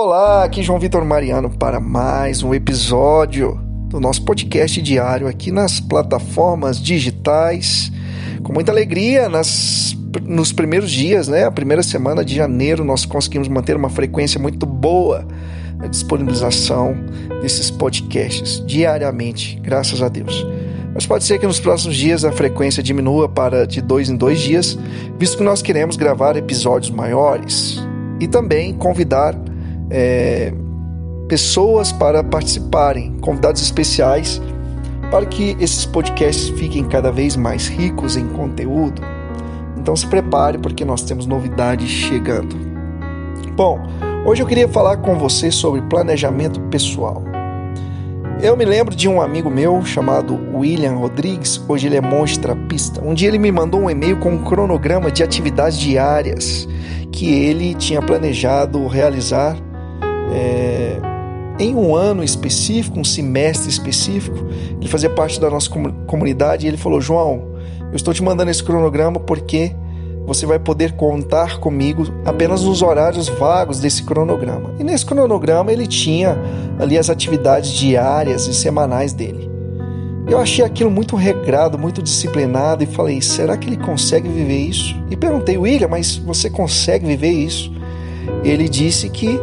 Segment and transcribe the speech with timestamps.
[0.00, 5.80] Olá, aqui João Vitor Mariano para mais um episódio do nosso podcast diário aqui nas
[5.80, 7.90] plataformas digitais.
[8.44, 11.44] Com muita alegria, nas, nos primeiros dias, né?
[11.44, 15.26] A primeira semana de janeiro, nós conseguimos manter uma frequência muito boa
[15.76, 16.94] na disponibilização
[17.42, 20.46] desses podcasts diariamente, graças a Deus.
[20.94, 24.38] Mas pode ser que nos próximos dias a frequência diminua para de dois em dois
[24.38, 24.78] dias,
[25.18, 27.82] visto que nós queremos gravar episódios maiores
[28.20, 29.34] e também convidar
[29.90, 30.52] é,
[31.28, 34.40] pessoas para participarem, convidados especiais,
[35.10, 39.02] para que esses podcasts fiquem cada vez mais ricos em conteúdo.
[39.76, 42.56] Então se prepare porque nós temos novidades chegando.
[43.56, 43.80] Bom,
[44.26, 47.22] hoje eu queria falar com você sobre planejamento pessoal.
[48.40, 53.02] Eu me lembro de um amigo meu chamado William Rodrigues, hoje ele é monge trapista.
[53.04, 56.68] Um dia ele me mandou um e-mail com um cronograma de atividades diárias
[57.10, 59.56] que ele tinha planejado realizar
[60.32, 60.98] é,
[61.58, 64.46] em um ano específico, um semestre específico.
[64.78, 65.68] Ele fazia parte da nossa
[66.06, 67.54] comunidade e ele falou: João,
[67.90, 69.74] eu estou te mandando esse cronograma porque
[70.26, 74.74] você vai poder contar comigo apenas nos horários vagos desse cronograma.
[74.78, 76.36] E nesse cronograma ele tinha
[76.78, 79.48] ali as atividades diárias e semanais dele.
[80.28, 84.94] Eu achei aquilo muito regrado, muito disciplinado e falei: será que ele consegue viver isso?
[85.10, 87.72] E perguntei, William, mas você consegue viver isso?
[88.44, 89.40] Ele disse que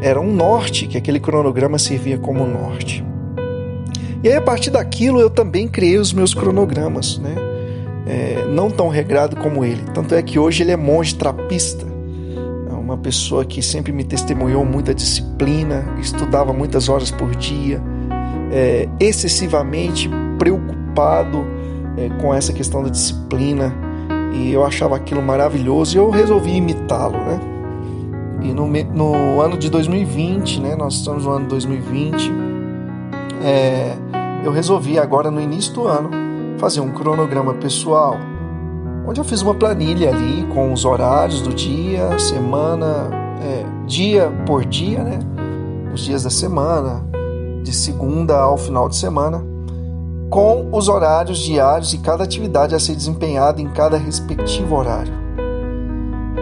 [0.00, 3.04] era um norte, que aquele cronograma servia como norte.
[4.22, 7.34] E aí, a partir daquilo, eu também criei os meus cronogramas, né?
[8.06, 9.82] É, não tão regrado como ele.
[9.94, 11.86] Tanto é que hoje ele é monge trapista.
[12.68, 17.80] É uma pessoa que sempre me testemunhou muita disciplina, estudava muitas horas por dia,
[18.50, 21.44] é, excessivamente preocupado
[21.96, 23.74] é, com essa questão da disciplina.
[24.32, 27.57] E eu achava aquilo maravilhoso e eu resolvi imitá-lo, né?
[28.42, 32.32] E no, no ano de 2020, né, nós estamos no ano de 2020,
[33.42, 33.94] é,
[34.44, 36.10] eu resolvi agora no início do ano
[36.58, 38.16] fazer um cronograma pessoal,
[39.06, 43.10] onde eu fiz uma planilha ali com os horários do dia, semana,
[43.42, 45.18] é, dia por dia, né,
[45.92, 47.04] os dias da semana,
[47.62, 49.44] de segunda ao final de semana,
[50.30, 55.12] com os horários diários e cada atividade a ser desempenhada em cada respectivo horário.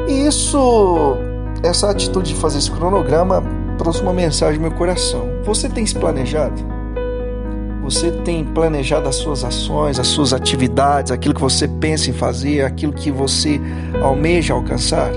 [0.08, 1.16] Isso
[1.62, 3.42] essa atitude de fazer esse cronograma
[3.78, 5.28] trouxe uma mensagem no meu coração.
[5.44, 6.76] Você tem se planejado?
[7.82, 12.64] Você tem planejado as suas ações, as suas atividades, aquilo que você pensa em fazer,
[12.64, 13.60] aquilo que você
[14.02, 15.12] almeja alcançar?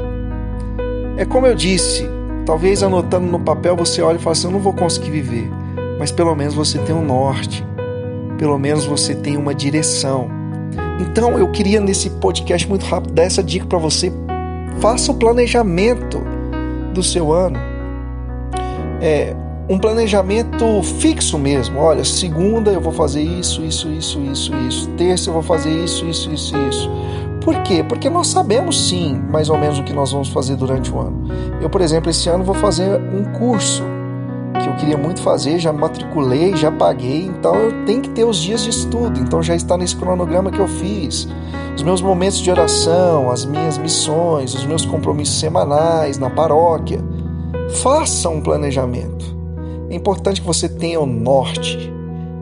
[1.18, 2.08] É como eu disse,
[2.46, 5.50] talvez anotando no papel você olhe e fale assim: eu não vou conseguir viver,
[5.98, 7.66] mas pelo menos você tem um norte,
[8.38, 10.30] pelo menos você tem uma direção.
[11.00, 14.14] Então eu queria nesse podcast muito rápido dar essa dica para você.
[14.80, 16.22] Faça o planejamento
[16.94, 17.60] do seu ano.
[19.02, 19.36] É
[19.70, 21.80] um planejamento fixo mesmo.
[21.80, 24.90] Olha, segunda eu vou fazer isso, isso, isso, isso, isso.
[24.92, 26.90] Terça eu vou fazer isso, isso, isso, isso.
[27.42, 27.84] Por quê?
[27.88, 31.28] Porque nós sabemos sim, mais ou menos o que nós vamos fazer durante o ano.
[31.62, 33.84] Eu, por exemplo, esse ano vou fazer um curso
[34.60, 38.38] que eu queria muito fazer, já matriculei, já paguei, então eu tenho que ter os
[38.38, 41.28] dias de estudo, então já está nesse cronograma que eu fiz.
[41.76, 47.00] Os meus momentos de oração, as minhas missões, os meus compromissos semanais na paróquia.
[47.82, 49.38] Faça um planejamento.
[49.90, 51.92] É importante que você tenha o norte.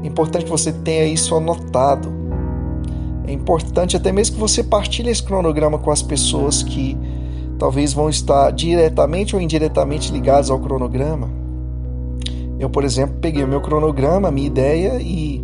[0.04, 2.12] É importante que você tenha isso anotado.
[3.28, 6.98] É importante até mesmo que você partilhe esse cronograma com as pessoas que
[7.60, 11.37] talvez vão estar diretamente ou indiretamente ligadas ao cronograma.
[12.59, 15.44] Eu, por exemplo, peguei o meu cronograma, a minha ideia e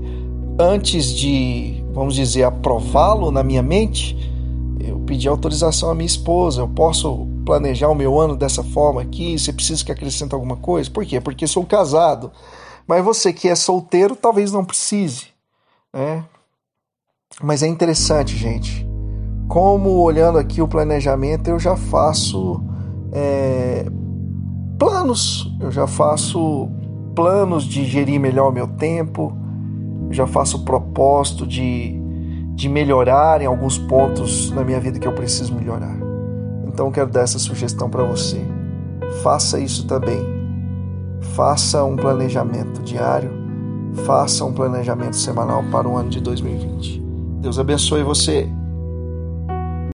[0.59, 4.17] antes de, vamos dizer, aprová-lo na minha mente,
[4.79, 6.61] eu pedi autorização à minha esposa.
[6.61, 9.37] Eu posso planejar o meu ano dessa forma aqui?
[9.37, 10.89] Você precisa que acrescente alguma coisa?
[10.89, 11.21] Por quê?
[11.21, 12.31] Porque sou casado.
[12.87, 15.27] Mas você que é solteiro, talvez não precise,
[15.93, 16.25] né?
[17.41, 18.85] Mas é interessante, gente.
[19.47, 22.61] Como olhando aqui o planejamento, eu já faço
[23.11, 23.85] é,
[24.77, 26.69] planos, eu já faço
[27.15, 29.35] planos de gerir melhor o meu tempo,
[30.11, 31.99] já faço o propósito de,
[32.55, 35.95] de melhorar em alguns pontos na minha vida que eu preciso melhorar.
[36.67, 38.41] Então eu quero dar essa sugestão para você.
[39.21, 40.19] Faça isso também.
[41.35, 43.31] Faça um planejamento diário,
[44.05, 47.01] faça um planejamento semanal para o ano de 2020.
[47.39, 48.49] Deus abençoe você.